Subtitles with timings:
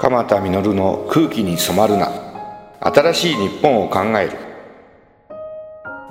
[0.00, 2.10] 鎌田実の空気に染まるな。
[2.80, 4.38] 新しい日本を考える。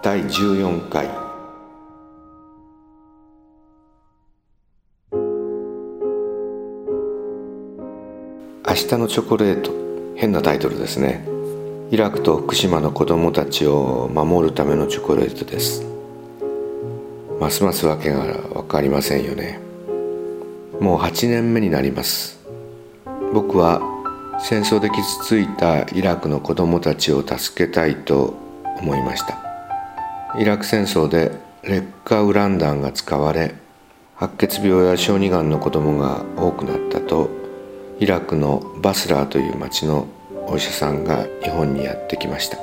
[0.04, 1.08] 第14回。
[8.68, 9.72] 明日のチョコレート。
[10.16, 11.26] 変なタイトルですね。
[11.90, 15.84] イラクと福島の子供たちを守るためのチョコレートです。
[17.40, 18.22] ますますわけが
[18.54, 19.60] 分かりませんよね。
[20.80, 22.39] もう8年目になります。
[23.32, 23.82] 僕は
[24.40, 28.34] 戦争で傷ついたイラクの子どもたちを助けたいと
[28.80, 29.38] 思いました。
[30.40, 31.32] イラク戦争で
[31.64, 33.54] 劣化ウラン弾が使われ
[34.16, 37.30] 白血病や小児がんの子どもが多くなったと
[38.00, 40.08] イラクのバスラーという町の
[40.48, 42.58] お医者さんが日本にやってきました。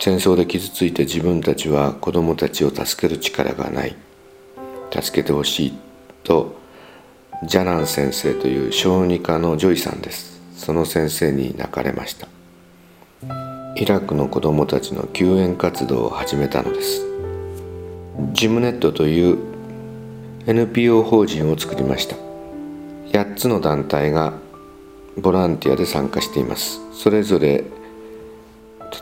[0.00, 3.96] 戦争で傷ついて自分たちは子どもたちを助ける力がない。
[4.92, 5.78] 助けてほしい
[6.22, 6.56] と
[7.44, 10.40] ジャナン先生という小児科の女医さんです。
[10.56, 12.26] その先生に泣かれました。
[13.76, 17.06] イラクの子どもたちの救援活動を始めたのです。
[18.32, 19.38] ジムネットという
[20.48, 22.16] NPO 法人を作りました。
[23.12, 24.32] 8つの団体が
[25.16, 26.80] ボランティアで参加しています。
[26.92, 27.62] それぞれ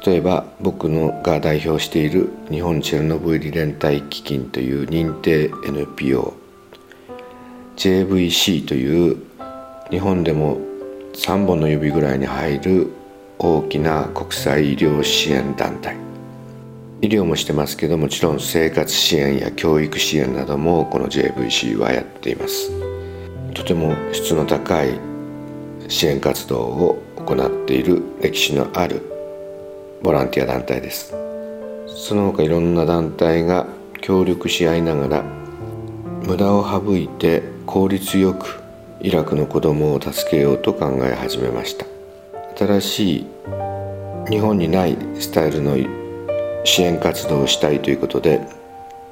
[0.05, 6.46] 例えば僕のが代表している日本チェルノブイリ連帯基金という認定 NPO
[7.77, 9.17] JVC という
[9.91, 10.59] 日本でも
[11.15, 12.91] 3本の指ぐらいに入る
[13.39, 15.97] 大きな国際医療支援団体。
[17.03, 22.71] 医療もしてますけどもちろん生活支援や教育支援などもこの JVC はやっています。
[23.53, 24.99] とても質の高い
[25.89, 29.03] 支援活動を行っている歴史のある
[30.03, 31.15] ボランティア団体です。
[31.89, 33.67] その他いろんな団体が
[34.01, 35.23] 協力し合いながら
[36.27, 38.63] 無駄を省いて効率よく
[39.01, 41.85] イラクの子供を助けようと考え始めました。
[42.57, 43.27] 新しい
[44.31, 45.77] 日本にないスタイルの
[46.65, 48.41] 支援活動をしたいということで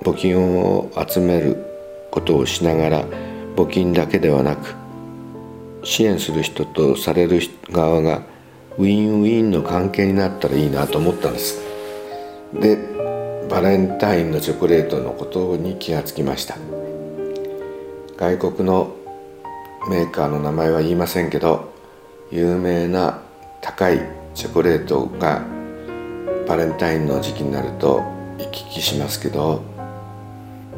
[0.02, 1.64] 募金を集める
[2.10, 3.04] ことをしながら
[3.56, 4.74] 募金だけではなく
[5.82, 7.40] 支援する人とされる
[7.70, 8.22] 側が
[8.78, 11.60] ウィンウィンの関係になったらいいなと思ったんです。
[12.54, 12.78] で
[13.50, 16.56] バレンタインのチョコレートのことに気がつきました。
[18.16, 18.94] 外国の
[19.90, 21.72] メーカーの名前は言いませんけど
[22.30, 23.20] 有名な
[23.60, 24.00] 高い
[24.34, 25.42] チョコレートが
[26.46, 28.02] バレンタインの時期になると
[28.38, 29.62] 行き来しますけど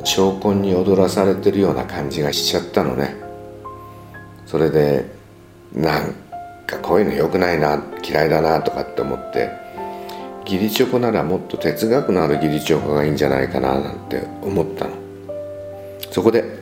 [0.04, 3.16] 証拠に踊らされてるような感じがしちゃったのね。
[4.46, 5.04] それで
[5.74, 6.14] なん
[6.66, 9.50] かこういうの良くないな嫌いだなとかって思って
[10.44, 14.92] 義理チョコならもっと哲学のある義理チョコがいいんじゃないかななんて思ったの。
[16.12, 16.55] そこで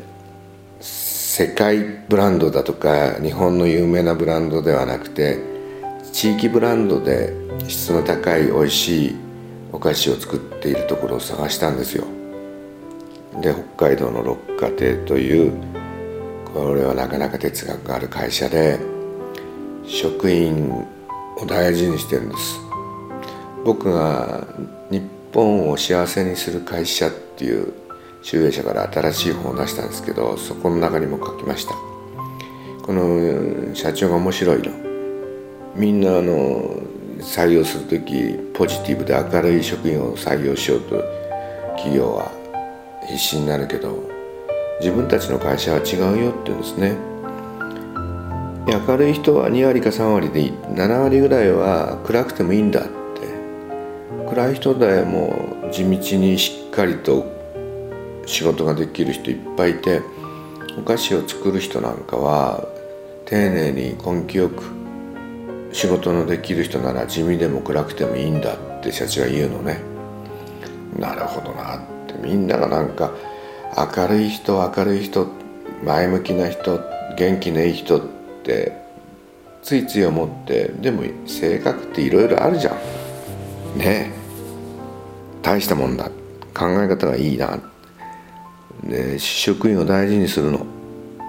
[1.37, 5.41] 世界ブランドだとか日本の有名なブランドではなくて
[6.13, 7.33] 地域ブランドで
[7.67, 9.17] 質の高い美味しい
[9.73, 12.05] お菓子を作っているところを探したんですよ。
[13.43, 15.53] で北海道の六花亭という
[16.55, 18.79] これはなかなか哲学がある会社で
[19.89, 20.87] 職員を
[21.49, 22.61] 大事にしてるんです。
[23.65, 24.47] 僕が
[24.89, 25.03] 日
[25.33, 27.73] 本を幸せにする会社っていう
[28.25, 31.75] 集英社から新しい本を出したんですけどそこの中にも書きました。
[32.83, 34.73] この社長が面白いの。
[35.77, 36.81] みんなあの
[37.21, 41.05] 採用する時ポジティブで明るい職員を採用しようと
[41.77, 42.33] 企業は
[43.07, 44.09] 必死になるけど
[44.81, 46.97] 自分たちの会社は違うよって言うんですね。
[48.67, 50.51] 明るい人は2割か3割でいい。
[50.51, 52.91] 7割ぐらいは暗くてもいいんだって。
[54.31, 57.44] 暗い人でもう地道にしっかりと
[58.27, 60.03] 仕事ができる人いっぱいいて
[60.79, 62.67] お菓子を作る人なんかは
[63.27, 64.63] 丁寧に根気よく
[65.73, 69.81] 仕事のできる人なら地味でも暗くてもいいんだって社長が言うのね。
[70.99, 72.15] なるほどなって。
[72.23, 73.13] みんながなんか
[73.97, 75.27] 明るい人明るい人
[75.85, 76.81] 前向きな人
[77.17, 78.03] 元気のいい人っ
[78.45, 78.73] て
[79.63, 82.75] ついつい思ってでも性格っていろいろあるじゃん。
[83.79, 84.13] ね。
[84.13, 84.25] え
[85.43, 86.05] 大したもんだ。
[86.55, 87.74] 考え方がいいなって。
[88.83, 90.67] で職員を大事にするの、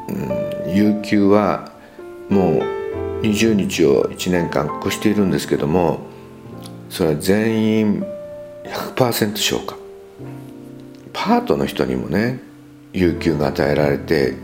[0.10, 1.72] うん、有給は
[2.30, 2.60] も
[3.22, 6.00] う20日を1年間越しているんですけども
[6.90, 8.06] それは全員
[8.66, 9.76] 100%消化。
[11.14, 12.40] パートの人にもね
[12.94, 14.36] 有給が与えられて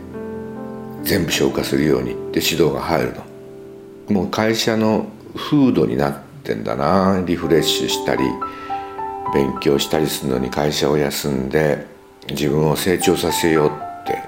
[1.02, 3.24] 全部消化するようにって指導が入るの。
[4.10, 5.06] もう会社の
[5.36, 7.22] 風土になってんだな。
[7.24, 8.24] リフレッシュしたり
[9.32, 11.86] 勉強したりするのに会社を休んで
[12.30, 13.70] 自分を成長させようっ
[14.06, 14.18] て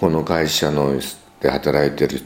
[0.00, 0.98] この会社の
[1.40, 2.22] で働いてる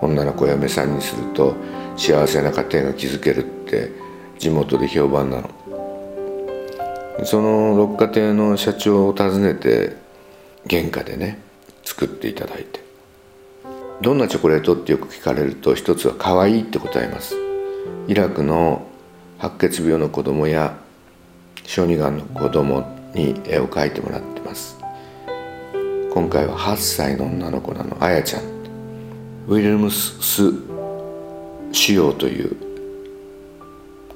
[0.00, 1.54] 女の子嫁さんにすると
[1.96, 3.92] 幸せな家庭が築けるって
[4.38, 5.50] 地元で評判なの。
[7.24, 9.96] その六花亭の社長を訪ねて
[10.68, 11.38] 原価でね
[11.84, 12.82] 作っていただいて。
[14.00, 17.36] どんなチョコレートってよく聞かれると一つは可愛いって答えます。
[18.08, 18.84] イラクの
[19.38, 20.76] 白血病の子供や
[21.64, 24.78] 小児がんの子供に絵を描いてもらってます。
[26.12, 27.96] 今回は8歳の女の子なの。
[28.00, 28.42] あやちゃん。
[29.48, 30.20] ウィルムス
[31.72, 32.56] 腫瘍という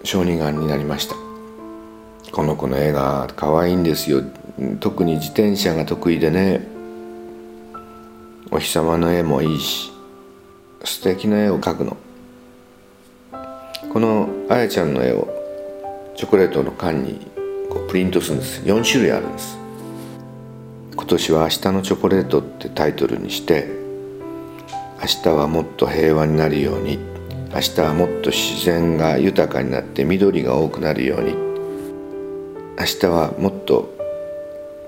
[0.05, 1.17] 小児がんになりました。
[2.33, 4.23] この子の絵が可愛いんですよ。
[4.81, 6.67] 特に自転車が得意でね。
[8.51, 9.91] お日様の絵もいいし
[10.85, 11.97] 素敵な絵を描くの。
[13.93, 15.29] このあやちゃんの絵を
[16.17, 17.27] チョコレートの缶に
[17.89, 18.63] プリントするんです。
[18.63, 19.59] 4種類あるんです。
[20.95, 23.69] 今年は「明日のチョコレート」ってタイトルにして
[25.01, 26.99] 明日はもっと平和になるように
[27.55, 31.35] 明日はもっと自然が豊かになって緑が多くなるように
[32.79, 33.95] 明日はもっと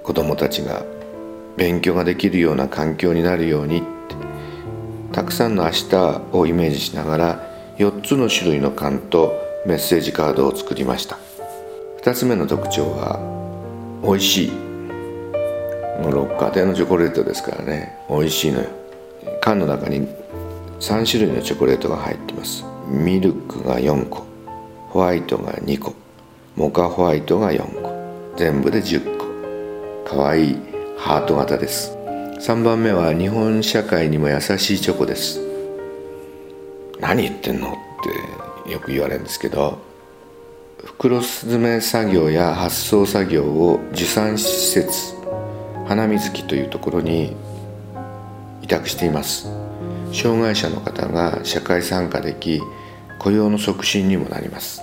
[0.02, 0.84] 子供たちが
[1.56, 3.82] 勉強ができるような環境になるように
[5.12, 9.32] たくさんの明日をイメージしながら4つの種類の缶と
[9.67, 11.27] メッセージカードを作りました。
[12.02, 13.18] 2つ目の特徴は
[14.02, 14.50] 美味しい。
[16.00, 17.96] もう六花亭のチョコレートですからね。
[18.08, 18.68] 美味しいのよ。
[19.40, 20.06] 缶の中に
[20.80, 22.64] 3種類のチョコレートが入ってます。
[22.88, 24.26] ミルクが4個。
[24.90, 25.94] ホワイトが2個。
[26.56, 28.34] モカホワイトが4個。
[28.36, 29.18] 全部で10
[30.04, 30.08] 個。
[30.08, 30.52] かわい。
[30.52, 30.56] い
[30.96, 31.96] ハート型です。
[32.40, 35.40] 3番目は日本社会にも優しいチョコです。
[37.00, 37.72] 何言ってんのっ
[38.64, 39.78] てよく言われるんですけど
[40.98, 45.14] 袋詰め作業や発送作業を受産施設
[45.86, 47.36] 花水木というところに
[48.62, 49.48] 委託しています。
[50.12, 52.60] 障害者の方が社会参加でき
[53.20, 54.82] 雇用の促進にもなります。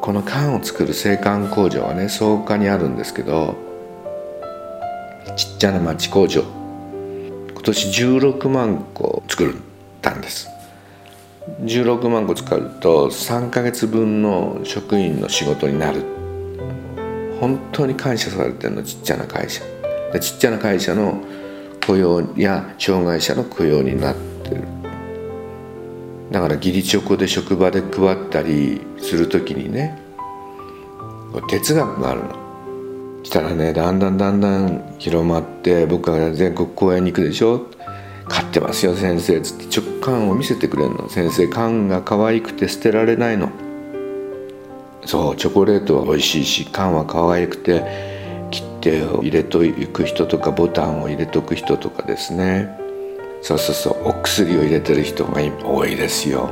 [0.00, 3.54] この缶を作る製缶工場はね草加にあるんですけど
[5.36, 6.42] ちっちゃな町工場。
[6.42, 9.54] 今年16万個作っ
[10.02, 10.48] たんです。
[11.62, 16.04] 16万個使うと3ヶ月分の職員の仕事になる。
[17.40, 19.62] 本当に感謝されてるのちっちゃな会社。
[20.20, 21.20] ちっちゃな会社の
[21.86, 24.14] 雇用や障害者の雇用になっ
[24.44, 24.64] てる。
[26.30, 29.98] だから義理チョコで職場で配ったりする時にね
[31.48, 32.40] 哲学があるの。
[33.22, 37.66] したらねだんだんだんだん広まって僕が全国公演に行くでしょ。
[38.30, 41.08] 買ってますよ先生つって直感を見せてくれるの。
[41.08, 43.50] 先生缶が可愛くて捨てられないの。
[45.04, 47.82] そうチョコレートは美味しいし缶は可愛くて
[48.50, 49.60] 切って入れと
[49.92, 52.68] く人とかボタンを入れとく人とかですね。
[53.42, 56.48] そうそうそうお薬を入れてる人が多いですよ。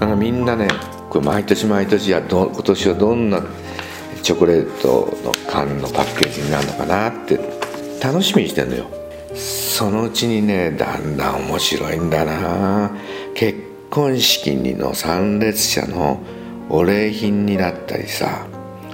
[0.00, 0.68] だからみんなね
[1.10, 3.42] これ毎年毎年やど今年はどんな
[4.22, 7.38] チョコレートの缶のパッケージになるのかなって
[8.02, 8.86] 楽しみにしてんのよ。
[9.76, 12.90] そのうちにねだんだん面白いんだな。
[13.34, 16.18] 結婚式にの参列者の
[16.70, 18.46] お礼品になったりさ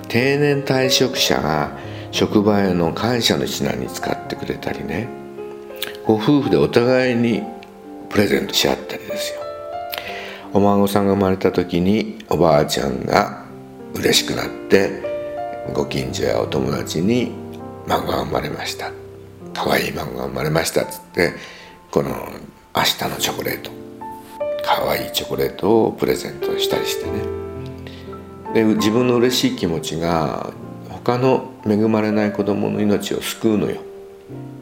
[0.08, 1.79] 定年退職者が
[2.11, 5.08] 職場への感謝の品に使ってくれたりね。
[6.05, 7.44] ご夫婦でお互いに
[8.08, 9.41] プレゼントし合ったりですよ。
[10.53, 13.44] お孫さんが生まれた時におばあちゃんが
[13.94, 15.01] 嬉しくなって
[15.72, 17.31] ご近所やお友達に
[17.86, 19.02] 孫が生まれました。
[19.55, 21.35] 可愛い孫が生まれましたっつって
[21.91, 22.11] この
[22.75, 23.71] 明日のチョコレート。
[24.65, 27.21] 可愛いチョコレートをプレゼントしたりしてね。
[28.55, 30.53] で自分の嬉しい気持ちが
[30.89, 33.81] 他の恵まれない子供の命を救うのよ。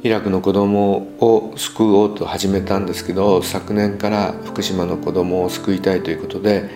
[0.03, 6.71] イラクの子供を救おうと始めたんですけど昨年から福島の子供を救いたいということで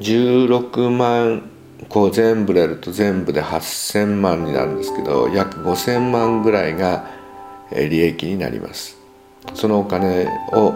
[0.00, 1.50] 16万
[1.90, 7.10] こう全部入れると全部で8,000万になるんですけど約5,000万ぐらいが
[7.70, 8.96] 利益になります。
[9.54, 10.74] そのお金を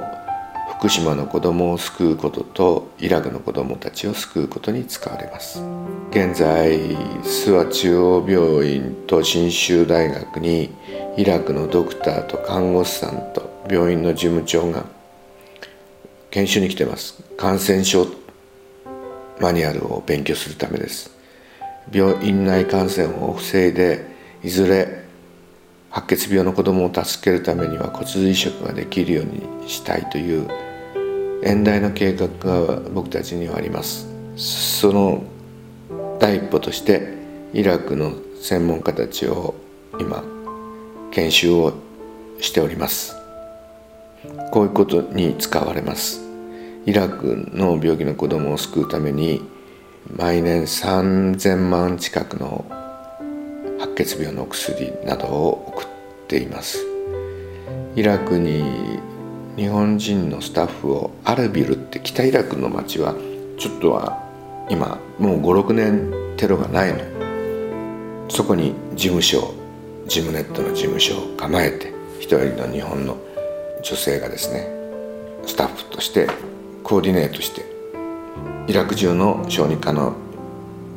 [0.78, 5.62] 福島の子供を救うこととイラクの子供たちを救うことに使われます。
[6.10, 10.70] 現在諏訪中央病院と信州大学に
[11.16, 14.86] イラクのドクターと看護師さんと病院の事務長が
[16.30, 17.22] 研修に来てます。
[17.36, 18.06] 感染症
[19.38, 21.10] マニュアルを勉強するためです。
[21.92, 24.06] 病院内感染を防いで
[24.42, 24.99] いずれ
[25.90, 30.48] 白血病の子どもを助けるためには骨髄移植ができるようにしたいという
[31.42, 34.06] 遠大の計画が僕たちにはあります。
[34.36, 35.24] その
[36.18, 37.14] 第一歩として
[37.52, 39.54] イラクの専門家たちを
[39.98, 40.22] 今
[41.10, 41.74] 研修を
[42.40, 43.16] しております。
[44.52, 46.20] こういうことに使われます。
[46.86, 49.42] イラクの病気の子供を救うために
[50.16, 52.64] 毎年3000万近くの
[53.80, 55.86] 白血病の薬などを送っ
[56.28, 56.86] ています。
[57.96, 59.00] イラクに
[59.56, 63.14] 日本人のスタッフをアルビルって北イラクの町は
[63.58, 64.22] ちょっとは
[64.70, 67.00] 今もう56年テロがないの
[68.28, 69.52] そこに事務所
[70.06, 73.16] ジムネットの事務所を構えて一人の日本の
[73.82, 74.68] 女性がですね
[75.46, 76.28] スタッフとして
[76.84, 77.62] コーディネートして
[78.68, 80.14] イラク中の小児科の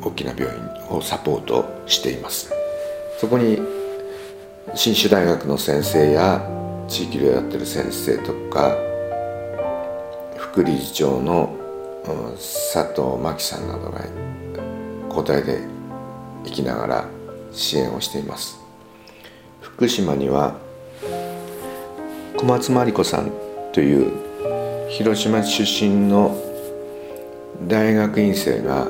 [0.03, 2.62] 大きな病院をサポートしています。
[3.23, 3.57] そこに
[4.75, 6.45] 信州大学の先生や
[6.89, 8.75] 地域でやってる先生とか
[10.35, 11.55] 副理事長の
[12.35, 14.01] 佐藤真紀さんなどが
[15.07, 15.61] 交代で
[16.43, 17.05] 生きながら
[17.53, 18.59] 支援をしています。
[19.61, 20.57] 福島には
[22.35, 23.31] 小松真理子さん
[23.71, 24.11] という
[24.89, 26.37] 広島出身の
[27.69, 28.89] 大学院生が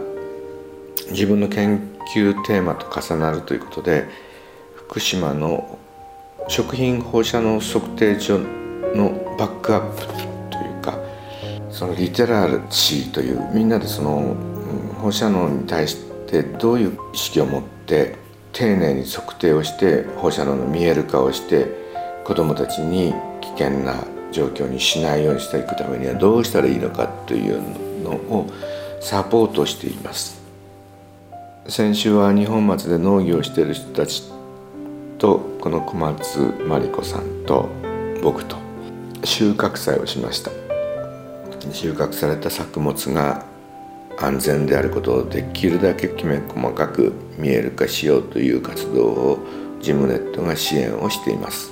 [1.11, 4.07] 自分の研究テーマと重なるということで
[4.75, 5.79] 福島の
[6.47, 10.05] 食品放射能測定所のバックアップ
[10.51, 10.99] というか
[11.71, 14.35] そのリテラルシーというみんなでその
[15.01, 18.15] 放射能に対してどういう意識を持って
[18.51, 21.67] 丁寧に測定をして放射能の見える化をして
[22.23, 23.95] 子どもたちに危険な
[24.31, 27.61] 状況にしないようにしていくためにはどうしたらいいのかという
[28.03, 28.49] のを
[29.01, 30.42] サポートしています。
[31.67, 34.23] 先週は二本松で農業をしている人たち
[35.17, 37.69] とこの小松真理子さんと
[38.21, 38.57] 僕と
[39.23, 40.51] 収穫祭をしました。
[41.71, 43.45] 収穫された作物が
[44.19, 49.39] 安全であることをできるだけきめ細かく見える化しようという活動を
[49.81, 51.71] ジムネットが支援をしています。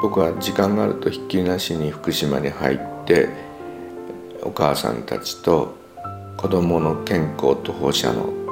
[0.00, 3.28] 僕は時間があるとひっきりなしに福島に入って
[4.42, 5.74] お母さんたちと
[6.36, 8.43] 子どもの健康と放射能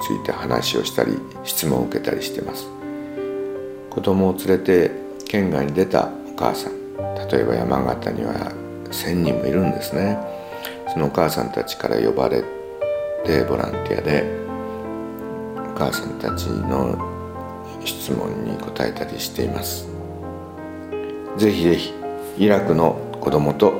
[0.00, 2.66] ついて話をしたり質問を受けたりしてます。
[3.90, 4.90] 子供を連れて
[5.26, 6.72] 県外に出たお母さん。
[7.30, 8.32] 例えば山形には
[8.90, 10.18] 1,000人もいるんですね。
[10.92, 12.42] そのお母さんたちから呼ばれ
[13.24, 14.24] てボランティアで
[15.70, 16.98] お母さんたちの
[17.84, 19.88] 質問に答えたりしています。
[21.36, 21.94] ぜひぜひ
[22.38, 23.72] イラクの子供と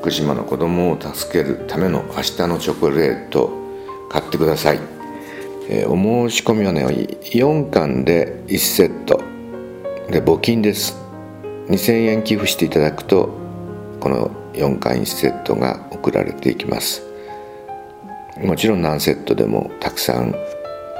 [0.00, 3.50] 福島の子供を助けるための明日のチョコレート
[4.10, 4.78] 買ってください、
[5.68, 5.96] えー、お
[6.28, 9.20] 申し込みはね4巻で1セット。
[10.10, 10.96] で募金です。
[11.68, 13.30] 2000円寄付していただくと
[14.00, 17.02] この4巻1セットが送られていきます。
[18.42, 20.34] もちろん何セットでもたくさん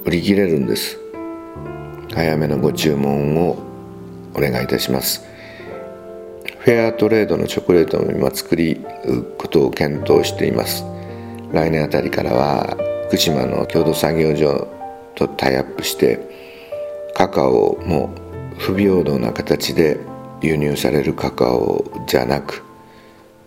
[0.06, 0.98] 売り切れるんです。
[2.14, 3.58] 早めのご注文を
[4.34, 5.33] お願いいたします。
[6.64, 8.78] フェアトレードのチョコレートも今作り
[9.38, 10.86] ことを検討しています。
[11.52, 12.78] 来年あたりからは
[13.08, 14.70] 福島の共同作業所
[15.14, 16.22] とタイアップして
[17.16, 18.16] カカオも
[18.60, 20.00] 不平等な形で
[20.42, 22.64] 輸入されるカカオじゃなく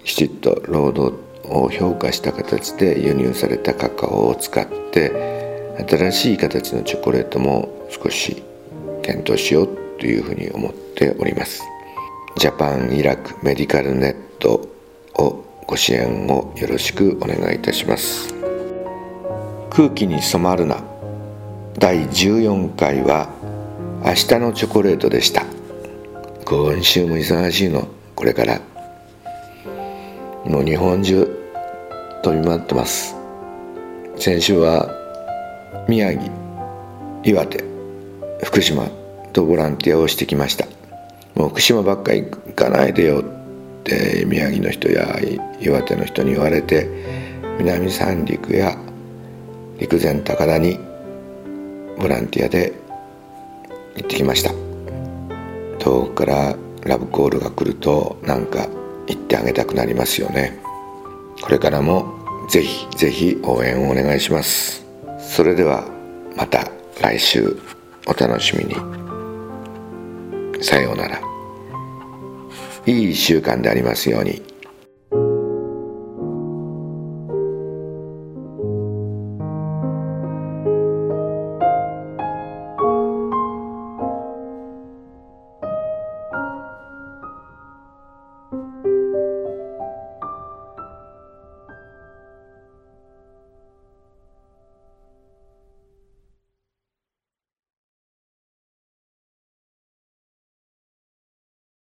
[0.05, 8.43] きちっと労働を評価した形で輸入されたカカオを使って新しい形のチョコレートも少し
[9.01, 9.69] 検討しよう
[9.99, 11.63] というふうに思っております。
[12.37, 14.69] ジャパンイラクメディカルネット
[15.15, 18.35] をご支援をよろしくお願いいたします。
[19.71, 20.85] 空気に染まるな。
[21.79, 23.31] 第14回は
[24.05, 25.47] 明日のチョコレートでした。
[26.45, 27.89] 今週も忙しいの。
[28.15, 28.61] これから。
[30.45, 31.27] もう日本中
[32.23, 33.17] 飛び回ってます。
[34.19, 34.91] 先週は
[35.89, 36.23] 宮城
[37.25, 37.65] 岩手
[38.45, 38.87] 福島
[39.33, 40.67] とボランティアをしてきました。
[41.37, 45.17] もう福島ばっか行かないでよって宮城の人や
[45.61, 46.89] 岩手の人に言われて
[47.59, 48.77] 南三陸や
[49.79, 50.79] 陸前高田に
[51.99, 52.73] ボランティアで
[53.97, 54.51] 行ってきました。
[55.79, 58.67] 遠くからラブコールが来るとなんか
[59.07, 60.59] 行ってあげたくなりますよね。
[61.43, 64.85] これからもぜひぜひ応援をお願いします。
[65.19, 65.85] それでは
[66.35, 67.57] また来週
[68.07, 69.06] お楽しみに。
[70.63, 71.21] さようなら
[72.87, 74.56] いい1週間でありますように。